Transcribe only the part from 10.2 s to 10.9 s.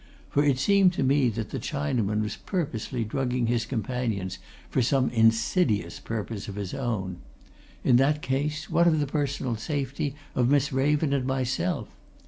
of Miss